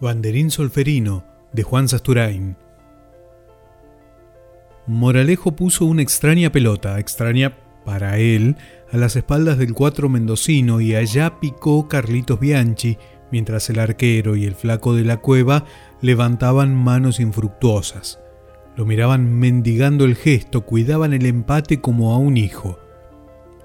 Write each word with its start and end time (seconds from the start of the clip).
Banderín 0.00 0.50
Solferino 0.50 1.24
de 1.52 1.62
Juan 1.62 1.86
Sasturain. 1.86 2.56
Moralejo 4.86 5.52
puso 5.52 5.84
una 5.84 6.00
extraña 6.00 6.50
pelota, 6.50 6.98
extraña 6.98 7.58
para 7.84 8.16
él, 8.16 8.56
a 8.90 8.96
las 8.96 9.16
espaldas 9.16 9.58
del 9.58 9.74
cuatro 9.74 10.08
mendocino 10.08 10.80
y 10.80 10.94
allá 10.94 11.38
picó 11.38 11.86
Carlitos 11.86 12.40
Bianchi, 12.40 12.96
mientras 13.30 13.68
el 13.68 13.78
arquero 13.78 14.36
y 14.36 14.46
el 14.46 14.54
flaco 14.54 14.94
de 14.94 15.04
la 15.04 15.18
cueva 15.18 15.66
levantaban 16.00 16.74
manos 16.74 17.20
infructuosas. 17.20 18.20
Lo 18.76 18.86
miraban 18.86 19.30
mendigando 19.38 20.06
el 20.06 20.16
gesto, 20.16 20.62
cuidaban 20.62 21.12
el 21.12 21.26
empate 21.26 21.82
como 21.82 22.14
a 22.14 22.18
un 22.18 22.38
hijo. 22.38 22.78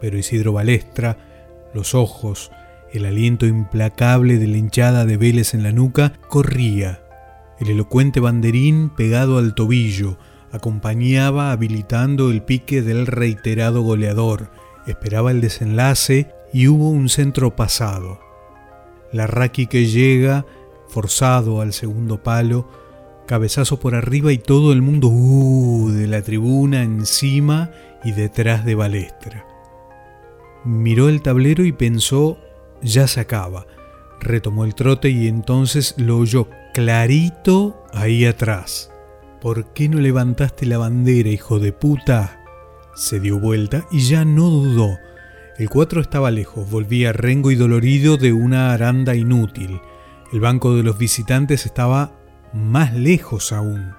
Pero 0.00 0.18
Isidro 0.18 0.52
Balestra, 0.52 1.16
los 1.72 1.94
ojos, 1.94 2.50
el 2.94 3.06
aliento 3.06 3.44
implacable 3.44 4.38
de 4.38 4.46
la 4.46 4.56
hinchada 4.56 5.04
de 5.04 5.16
Vélez 5.16 5.52
en 5.52 5.64
la 5.64 5.72
nuca, 5.72 6.12
corría. 6.28 7.02
El 7.58 7.68
elocuente 7.68 8.20
banderín 8.20 8.88
pegado 8.88 9.38
al 9.38 9.56
tobillo 9.56 10.16
acompañaba 10.52 11.50
habilitando 11.50 12.30
el 12.30 12.42
pique 12.42 12.82
del 12.82 13.08
reiterado 13.08 13.82
goleador, 13.82 14.52
esperaba 14.86 15.32
el 15.32 15.40
desenlace 15.40 16.30
y 16.52 16.68
hubo 16.68 16.90
un 16.90 17.08
centro 17.08 17.56
pasado. 17.56 18.20
La 19.12 19.26
raqui 19.26 19.66
que 19.66 19.86
llega, 19.86 20.46
forzado 20.86 21.60
al 21.60 21.72
segundo 21.72 22.22
palo, 22.22 22.68
cabezazo 23.26 23.80
por 23.80 23.96
arriba 23.96 24.32
y 24.32 24.38
todo 24.38 24.72
el 24.72 24.82
mundo 24.82 25.08
uh, 25.08 25.90
de 25.90 26.06
la 26.06 26.22
tribuna 26.22 26.84
encima 26.84 27.72
y 28.04 28.12
detrás 28.12 28.64
de 28.64 28.76
Balestra. 28.76 29.46
Miró 30.64 31.08
el 31.08 31.22
tablero 31.22 31.64
y 31.64 31.72
pensó, 31.72 32.38
ya 32.82 33.06
se 33.06 33.20
acaba. 33.20 33.66
Retomó 34.20 34.64
el 34.64 34.74
trote 34.74 35.10
y 35.10 35.28
entonces 35.28 35.94
lo 35.98 36.18
oyó 36.18 36.48
clarito 36.72 37.84
ahí 37.92 38.24
atrás. 38.24 38.90
¿Por 39.40 39.72
qué 39.74 39.88
no 39.88 40.00
levantaste 40.00 40.66
la 40.66 40.78
bandera, 40.78 41.28
hijo 41.28 41.58
de 41.58 41.72
puta? 41.72 42.40
Se 42.94 43.20
dio 43.20 43.38
vuelta 43.38 43.86
y 43.90 44.00
ya 44.00 44.24
no 44.24 44.48
dudó. 44.48 44.96
El 45.58 45.68
cuatro 45.68 46.00
estaba 46.00 46.30
lejos, 46.30 46.68
volvía 46.70 47.12
rengo 47.12 47.50
y 47.50 47.54
dolorido 47.54 48.16
de 48.16 48.32
una 48.32 48.72
aranda 48.72 49.14
inútil. 49.14 49.80
El 50.32 50.40
banco 50.40 50.74
de 50.74 50.82
los 50.82 50.98
visitantes 50.98 51.66
estaba 51.66 52.12
más 52.52 52.94
lejos 52.94 53.52
aún. 53.52 53.92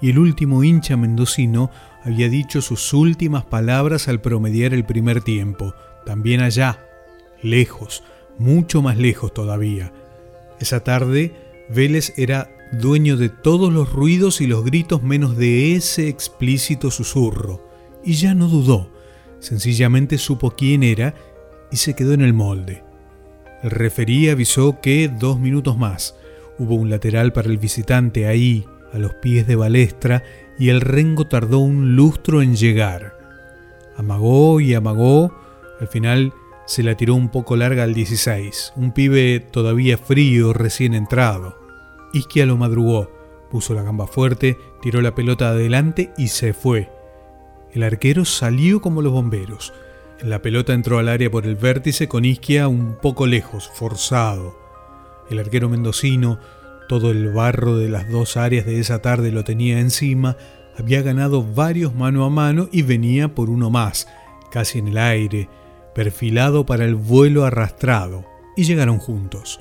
Y 0.00 0.10
el 0.10 0.18
último 0.18 0.64
hincha 0.64 0.96
mendocino 0.96 1.70
había 2.02 2.28
dicho 2.28 2.62
sus 2.62 2.92
últimas 2.94 3.44
palabras 3.44 4.08
al 4.08 4.20
promediar 4.20 4.72
el 4.72 4.84
primer 4.84 5.20
tiempo, 5.20 5.74
también 6.06 6.40
allá, 6.40 6.87
lejos, 7.42 8.02
mucho 8.38 8.82
más 8.82 8.96
lejos 8.96 9.32
todavía. 9.32 9.92
Esa 10.60 10.80
tarde, 10.84 11.34
Vélez 11.68 12.12
era 12.16 12.50
dueño 12.72 13.16
de 13.16 13.28
todos 13.28 13.72
los 13.72 13.92
ruidos 13.92 14.40
y 14.40 14.46
los 14.46 14.64
gritos 14.64 15.02
menos 15.02 15.36
de 15.36 15.74
ese 15.74 16.08
explícito 16.08 16.90
susurro, 16.90 17.66
y 18.04 18.14
ya 18.14 18.34
no 18.34 18.48
dudó, 18.48 18.90
sencillamente 19.40 20.18
supo 20.18 20.52
quién 20.52 20.82
era 20.82 21.14
y 21.70 21.76
se 21.76 21.94
quedó 21.94 22.12
en 22.12 22.22
el 22.22 22.32
molde. 22.32 22.84
El 23.62 23.70
referí 23.70 24.28
avisó 24.28 24.80
que 24.80 25.08
dos 25.08 25.40
minutos 25.40 25.76
más. 25.76 26.16
Hubo 26.58 26.74
un 26.74 26.90
lateral 26.90 27.32
para 27.32 27.48
el 27.48 27.58
visitante 27.58 28.26
ahí, 28.26 28.64
a 28.92 28.98
los 28.98 29.14
pies 29.14 29.46
de 29.46 29.56
Balestra, 29.56 30.22
y 30.58 30.70
el 30.70 30.80
rengo 30.80 31.26
tardó 31.26 31.58
un 31.58 31.96
lustro 31.96 32.42
en 32.42 32.56
llegar. 32.56 33.16
Amagó 33.96 34.60
y 34.60 34.74
amagó, 34.74 35.32
al 35.80 35.88
final 35.88 36.32
se 36.68 36.82
la 36.82 36.98
tiró 36.98 37.14
un 37.14 37.30
poco 37.30 37.56
larga 37.56 37.84
al 37.84 37.94
16, 37.94 38.74
un 38.76 38.92
pibe 38.92 39.40
todavía 39.40 39.96
frío, 39.96 40.52
recién 40.52 40.92
entrado. 40.92 41.58
Isquia 42.12 42.44
lo 42.44 42.58
madrugó, 42.58 43.10
puso 43.50 43.72
la 43.72 43.82
gamba 43.82 44.06
fuerte, 44.06 44.58
tiró 44.82 45.00
la 45.00 45.14
pelota 45.14 45.48
adelante 45.48 46.12
y 46.18 46.28
se 46.28 46.52
fue. 46.52 46.92
El 47.72 47.84
arquero 47.84 48.26
salió 48.26 48.82
como 48.82 49.00
los 49.00 49.14
bomberos. 49.14 49.72
La 50.20 50.42
pelota 50.42 50.74
entró 50.74 50.98
al 50.98 51.08
área 51.08 51.30
por 51.30 51.46
el 51.46 51.56
vértice 51.56 52.06
con 52.06 52.26
Isquia 52.26 52.68
un 52.68 52.98
poco 53.00 53.26
lejos, 53.26 53.70
forzado. 53.72 54.54
El 55.30 55.38
arquero 55.38 55.70
mendocino, 55.70 56.38
todo 56.86 57.10
el 57.10 57.32
barro 57.32 57.78
de 57.78 57.88
las 57.88 58.10
dos 58.10 58.36
áreas 58.36 58.66
de 58.66 58.78
esa 58.78 59.00
tarde 59.00 59.32
lo 59.32 59.42
tenía 59.42 59.80
encima, 59.80 60.36
había 60.78 61.00
ganado 61.00 61.42
varios 61.42 61.94
mano 61.94 62.26
a 62.26 62.30
mano 62.30 62.68
y 62.70 62.82
venía 62.82 63.34
por 63.34 63.48
uno 63.48 63.70
más, 63.70 64.06
casi 64.50 64.80
en 64.80 64.88
el 64.88 64.98
aire, 64.98 65.48
perfilado 65.98 66.64
para 66.64 66.84
el 66.84 66.94
vuelo 66.94 67.44
arrastrado, 67.44 68.24
y 68.56 68.62
llegaron 68.62 68.98
juntos. 69.00 69.60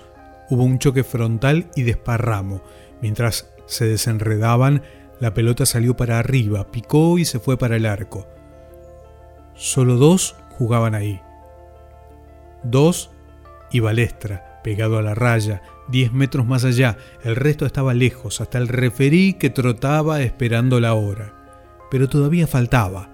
Hubo 0.51 0.65
un 0.65 0.77
choque 0.77 1.03
frontal 1.03 1.71
y 1.75 1.81
desparramo. 1.81 2.61
Mientras 3.01 3.51
se 3.65 3.87
desenredaban, 3.87 4.83
la 5.19 5.33
pelota 5.33 5.65
salió 5.65 5.97
para 5.97 6.19
arriba, 6.19 6.69
picó 6.69 7.17
y 7.17 7.25
se 7.25 7.39
fue 7.39 7.57
para 7.57 7.75
el 7.75 7.87
arco. 7.87 8.27
Solo 9.55 9.95
dos 9.95 10.35
jugaban 10.59 10.93
ahí. 10.93 11.19
Dos 12.61 13.09
y 13.71 13.79
Balestra, 13.79 14.61
pegado 14.63 14.99
a 14.99 15.01
la 15.01 15.15
raya, 15.15 15.63
diez 15.87 16.13
metros 16.13 16.45
más 16.45 16.65
allá. 16.65 16.97
El 17.23 17.35
resto 17.35 17.65
estaba 17.65 17.95
lejos, 17.95 18.41
hasta 18.41 18.59
el 18.59 18.67
referí 18.67 19.33
que 19.33 19.49
trotaba 19.49 20.21
esperando 20.21 20.79
la 20.79 20.93
hora. 20.93 21.33
Pero 21.89 22.07
todavía 22.07 22.45
faltaba. 22.45 23.09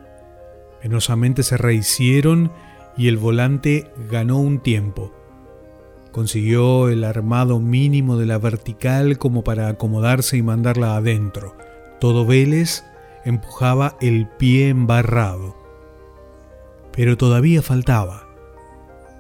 Penosamente 0.82 1.44
se 1.44 1.56
rehicieron 1.56 2.52
y 2.98 3.08
el 3.08 3.18
volante 3.18 3.92
ganó 4.10 4.40
un 4.40 4.60
tiempo. 4.60 5.14
Consiguió 6.12 6.90
el 6.90 7.04
armado 7.04 7.60
mínimo 7.60 8.18
de 8.18 8.28
la 8.28 8.38
vertical 8.38 9.18
como 9.18 9.44
para 9.44 9.68
acomodarse 9.68 10.38
y 10.38 10.44
mandarla 10.44 10.96
adentro. 10.96 11.56
Todo 12.00 12.26
Vélez 12.26 12.84
empujaba 13.26 13.98
el 14.00 14.28
pie 14.38 14.70
embarrado. 14.70 15.56
Pero 16.92 17.18
todavía 17.18 17.62
faltaba. 17.62 18.28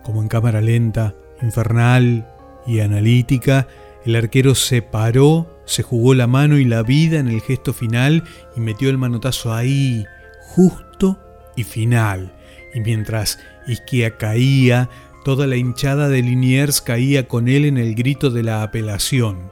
Como 0.03 0.21
en 0.21 0.27
cámara 0.27 0.61
lenta, 0.61 1.15
infernal 1.41 2.29
y 2.67 2.81
analítica, 2.81 3.67
el 4.05 4.15
arquero 4.15 4.53
se 4.53 4.81
paró, 4.81 5.47
se 5.65 5.81
jugó 5.81 6.13
la 6.13 6.27
mano 6.27 6.57
y 6.57 6.65
la 6.65 6.83
vida 6.83 7.19
en 7.19 7.27
el 7.27 7.41
gesto 7.41 7.73
final 7.73 8.23
y 8.55 8.59
metió 8.59 8.89
el 8.89 8.97
manotazo 8.97 9.53
ahí, 9.53 10.05
justo 10.41 11.17
y 11.55 11.63
final. 11.63 12.33
Y 12.73 12.79
mientras 12.81 13.39
Isquia 13.67 14.17
caía, 14.17 14.89
toda 15.23 15.47
la 15.47 15.55
hinchada 15.55 16.09
de 16.09 16.21
Liniers 16.21 16.81
caía 16.81 17.27
con 17.27 17.47
él 17.47 17.65
en 17.65 17.77
el 17.77 17.95
grito 17.95 18.29
de 18.29 18.43
la 18.43 18.63
apelación. 18.63 19.51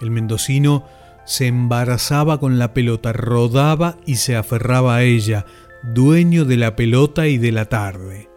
El 0.00 0.10
mendocino 0.10 0.84
se 1.24 1.46
embarazaba 1.46 2.40
con 2.40 2.58
la 2.58 2.74
pelota, 2.74 3.12
rodaba 3.12 3.96
y 4.06 4.16
se 4.16 4.36
aferraba 4.36 4.96
a 4.96 5.02
ella, 5.02 5.46
dueño 5.82 6.44
de 6.44 6.56
la 6.56 6.74
pelota 6.76 7.28
y 7.28 7.38
de 7.38 7.52
la 7.52 7.66
tarde. 7.66 8.28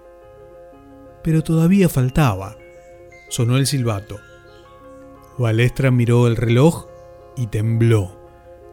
Pero 1.24 1.42
todavía 1.42 1.90
faltaba. 1.90 2.58
Sonó 3.30 3.58
el 3.58 3.66
silbato. 3.66 4.18
Balestra 5.38 5.92
miró 5.92 6.28
el 6.28 6.36
reloj 6.36 6.88
y 7.36 7.48
tembló. 7.48 8.20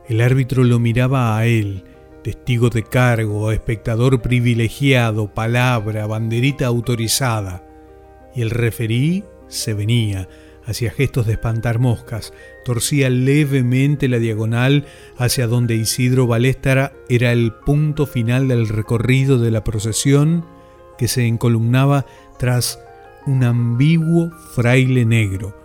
El 0.08 0.20
árbitro 0.20 0.64
lo 0.64 0.78
miraba 0.78 1.36
a 1.36 1.46
él, 1.46 1.84
testigo 2.22 2.70
de 2.70 2.84
cargo, 2.84 3.52
espectador 3.52 4.22
privilegiado, 4.22 5.34
palabra, 5.34 6.06
banderita 6.06 6.66
autorizada. 6.66 7.64
Y 8.34 8.42
el 8.42 8.50
referí 8.50 9.24
se 9.48 9.74
venía, 9.74 10.28
hacía 10.64 10.90
gestos 10.90 11.26
de 11.26 11.34
espantar 11.34 11.78
moscas, 11.78 12.32
torcía 12.64 13.10
levemente 13.10 14.08
la 14.08 14.18
diagonal 14.18 14.86
hacia 15.18 15.46
donde 15.46 15.74
Isidro 15.74 16.26
Balestra 16.26 16.92
era 17.08 17.32
el 17.32 17.52
punto 17.52 18.06
final 18.06 18.48
del 18.48 18.68
recorrido 18.68 19.38
de 19.38 19.50
la 19.50 19.64
procesión 19.64 20.46
que 20.96 21.08
se 21.08 21.26
encolumnaba 21.26 22.06
tras 22.38 22.78
un 23.26 23.44
ambiguo 23.44 24.30
fraile 24.54 25.04
negro. 25.04 25.56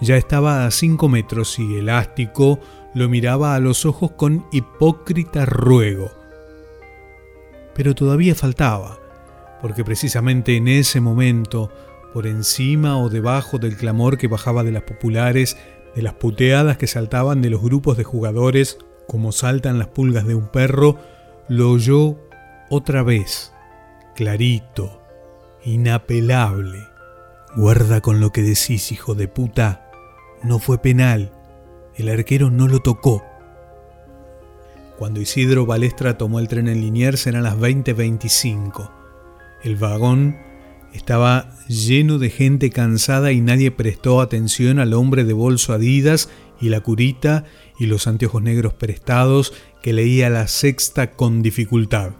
Ya 0.00 0.16
estaba 0.16 0.64
a 0.64 0.70
cinco 0.70 1.08
metros 1.08 1.58
y 1.58 1.76
elástico 1.76 2.58
lo 2.94 3.08
miraba 3.08 3.54
a 3.54 3.60
los 3.60 3.86
ojos 3.86 4.12
con 4.12 4.46
hipócrita 4.52 5.46
ruego. 5.46 6.10
Pero 7.74 7.94
todavía 7.94 8.34
faltaba, 8.34 8.98
porque 9.60 9.84
precisamente 9.84 10.56
en 10.56 10.68
ese 10.68 11.00
momento, 11.00 11.70
por 12.12 12.26
encima 12.26 12.98
o 12.98 13.08
debajo 13.08 13.58
del 13.58 13.76
clamor 13.76 14.18
que 14.18 14.28
bajaba 14.28 14.64
de 14.64 14.72
las 14.72 14.82
populares, 14.82 15.56
de 15.94 16.02
las 16.02 16.14
puteadas 16.14 16.76
que 16.76 16.86
saltaban 16.86 17.42
de 17.42 17.50
los 17.50 17.62
grupos 17.62 17.96
de 17.96 18.04
jugadores 18.04 18.78
como 19.06 19.32
saltan 19.32 19.78
las 19.78 19.88
pulgas 19.88 20.26
de 20.26 20.36
un 20.36 20.48
perro, 20.48 20.96
lo 21.48 21.70
oyó 21.72 22.16
otra 22.68 23.02
vez, 23.02 23.52
clarito, 24.14 25.02
inapelable. 25.64 26.86
Guarda 27.56 28.00
con 28.00 28.20
lo 28.20 28.30
que 28.30 28.42
decís, 28.42 28.92
hijo 28.92 29.16
de 29.16 29.26
puta. 29.26 29.90
No 30.44 30.60
fue 30.60 30.78
penal. 30.78 31.32
El 31.96 32.08
arquero 32.08 32.50
no 32.50 32.68
lo 32.68 32.80
tocó. 32.80 33.22
Cuando 34.98 35.20
Isidro 35.20 35.66
Balestra 35.66 36.18
tomó 36.18 36.40
el 36.40 36.48
tren 36.48 36.68
en 36.68 36.80
Liniers 36.80 37.26
eran 37.26 37.42
las 37.42 37.58
20:25. 37.58 38.90
El 39.62 39.76
vagón 39.76 40.36
estaba 40.92 41.56
lleno 41.68 42.18
de 42.18 42.30
gente 42.30 42.70
cansada 42.70 43.32
y 43.32 43.40
nadie 43.40 43.70
prestó 43.70 44.20
atención 44.20 44.78
al 44.78 44.92
hombre 44.92 45.24
de 45.24 45.32
bolso 45.32 45.72
Adidas 45.72 46.28
y 46.60 46.68
la 46.68 46.80
curita 46.80 47.44
y 47.78 47.86
los 47.86 48.06
anteojos 48.06 48.42
negros 48.42 48.74
prestados 48.74 49.52
que 49.82 49.92
leía 49.92 50.28
la 50.30 50.48
sexta 50.48 51.12
con 51.12 51.42
dificultad. 51.42 52.12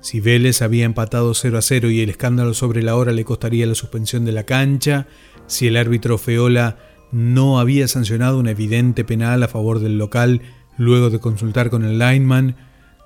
Si 0.00 0.20
Vélez 0.20 0.62
había 0.62 0.84
empatado 0.84 1.34
0 1.34 1.58
a 1.58 1.62
0 1.62 1.90
y 1.90 2.00
el 2.00 2.10
escándalo 2.10 2.54
sobre 2.54 2.82
la 2.82 2.96
hora 2.96 3.12
le 3.12 3.24
costaría 3.24 3.66
la 3.66 3.74
suspensión 3.74 4.24
de 4.24 4.32
la 4.32 4.44
cancha, 4.44 5.06
si 5.46 5.66
el 5.66 5.76
árbitro 5.76 6.18
Feola 6.18 6.76
no 7.14 7.60
había 7.60 7.86
sancionado 7.86 8.38
un 8.38 8.48
evidente 8.48 9.04
penal 9.04 9.42
a 9.44 9.48
favor 9.48 9.78
del 9.78 9.98
local 9.98 10.42
luego 10.76 11.10
de 11.10 11.20
consultar 11.20 11.70
con 11.70 11.84
el 11.84 11.98
lineman, 11.98 12.56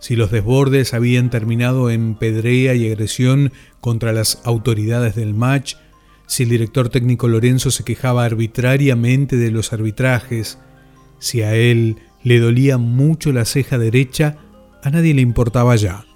si 0.00 0.16
los 0.16 0.30
desbordes 0.30 0.94
habían 0.94 1.28
terminado 1.28 1.90
en 1.90 2.14
pedrea 2.14 2.74
y 2.74 2.88
agresión 2.88 3.52
contra 3.80 4.12
las 4.12 4.40
autoridades 4.44 5.14
del 5.14 5.34
match, 5.34 5.74
si 6.26 6.44
el 6.44 6.48
director 6.48 6.88
técnico 6.88 7.28
Lorenzo 7.28 7.70
se 7.70 7.84
quejaba 7.84 8.24
arbitrariamente 8.24 9.36
de 9.36 9.50
los 9.50 9.72
arbitrajes, 9.74 10.58
si 11.18 11.42
a 11.42 11.54
él 11.54 11.96
le 12.22 12.40
dolía 12.40 12.78
mucho 12.78 13.32
la 13.32 13.44
ceja 13.44 13.76
derecha, 13.76 14.38
a 14.82 14.90
nadie 14.90 15.12
le 15.12 15.20
importaba 15.20 15.76
ya. 15.76 16.06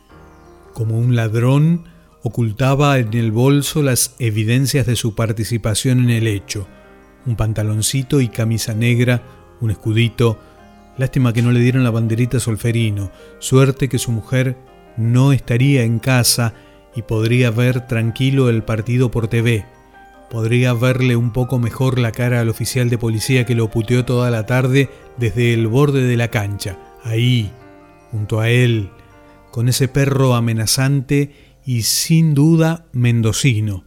Como 0.73 0.99
un 0.99 1.15
ladrón, 1.15 1.85
ocultaba 2.23 2.99
en 2.99 3.13
el 3.15 3.33
bolso 3.33 3.83
las 3.83 4.15
evidencias 4.19 4.87
de 4.87 4.97
su 4.97 5.15
participación 5.15 6.05
en 6.05 6.11
el 6.11 6.27
hecho. 6.27 6.67
Un 7.27 7.37
pantaloncito 7.37 8.21
y 8.21 8.29
camisa 8.29 8.75
negra, 8.75 9.23
un 9.61 9.71
escudito, 9.71 10.39
Lástima 10.99 11.33
que 11.33 11.43
no 11.43 11.53
le 11.53 11.61
dieron 11.61 11.85
la 11.85 11.91
banderita 11.91 12.39
Solferino. 12.39 13.11
Suerte 13.39 13.89
que 13.89 13.99
su 13.99 14.13
mujer 14.13 14.57
no 14.97 15.33
estaría 15.33 15.85
en 15.85 15.99
casa 15.99 16.53
y 16.95 17.03
podría 17.03 17.51
ver 17.51 17.87
tranquilo 17.87 18.51
el 18.51 18.63
partido 18.63 19.11
por 19.11 19.29
TV. 19.29 19.65
Podría 20.31 20.75
verle 20.75 21.17
un 21.17 21.33
poco 21.33 21.59
mejor 21.59 21.99
la 21.99 22.13
cara 22.13 22.41
al 22.41 22.49
oficial 22.49 22.91
de 22.91 22.99
policía 22.99 23.47
que 23.47 23.55
lo 23.55 23.71
puteó 23.71 24.05
toda 24.05 24.31
la 24.31 24.45
tarde 24.45 24.91
desde 25.17 25.55
el 25.55 25.67
borde 25.67 26.03
de 26.03 26.17
la 26.17 26.29
cancha, 26.29 26.79
ahí, 27.05 27.51
junto 28.11 28.41
a 28.41 28.49
él, 28.49 28.91
con 29.51 29.69
ese 29.69 29.89
perro 29.89 30.35
amenazante 30.35 31.59
y 31.65 31.83
sin 31.83 32.35
duda 32.35 32.87
mendocino. 32.93 33.85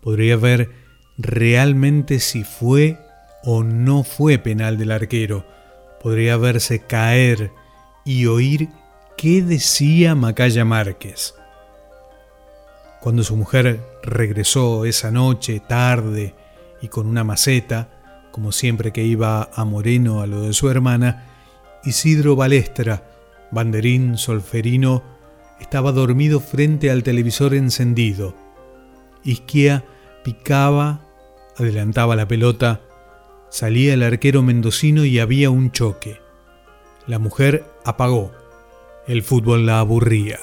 Podría 0.00 0.36
ver 0.36 0.70
realmente 1.16 2.20
si 2.20 2.44
fue 2.44 2.98
o 3.42 3.62
no 3.62 4.04
fue 4.04 4.38
penal 4.38 4.78
del 4.78 4.90
arquero 4.90 5.44
podría 6.04 6.36
verse 6.36 6.80
caer 6.80 7.50
y 8.04 8.26
oír 8.26 8.68
qué 9.16 9.42
decía 9.42 10.14
Macaya 10.14 10.64
Márquez. 10.64 11.34
Cuando 13.00 13.22
su 13.22 13.36
mujer 13.36 13.80
regresó 14.02 14.84
esa 14.84 15.10
noche 15.10 15.60
tarde 15.60 16.34
y 16.82 16.88
con 16.88 17.06
una 17.06 17.24
maceta, 17.24 17.88
como 18.32 18.52
siempre 18.52 18.92
que 18.92 19.02
iba 19.02 19.48
a 19.54 19.64
Moreno 19.64 20.20
a 20.20 20.26
lo 20.26 20.42
de 20.42 20.52
su 20.52 20.68
hermana, 20.68 21.24
Isidro 21.84 22.36
Balestra, 22.36 23.04
banderín 23.50 24.18
solferino, 24.18 25.02
estaba 25.60 25.92
dormido 25.92 26.40
frente 26.40 26.90
al 26.90 27.02
televisor 27.02 27.54
encendido. 27.54 28.34
Isquia 29.22 29.84
picaba, 30.22 31.03
adelantaba 31.56 32.16
la 32.16 32.28
pelota 32.28 32.80
Salía 33.54 33.94
el 33.94 34.02
arquero 34.02 34.42
mendocino 34.42 35.04
y 35.04 35.20
había 35.20 35.48
un 35.48 35.70
choque. 35.70 36.20
La 37.06 37.20
mujer 37.20 37.64
apagó. 37.84 38.32
El 39.06 39.22
fútbol 39.22 39.64
la 39.64 39.78
aburría. 39.78 40.40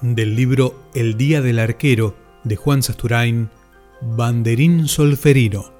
Del 0.00 0.34
libro 0.34 0.74
El 0.94 1.16
Día 1.16 1.40
del 1.42 1.60
Arquero 1.60 2.16
de 2.42 2.56
Juan 2.56 2.82
Sasturain, 2.82 3.50
Banderín 4.00 4.88
Solferino. 4.88 5.71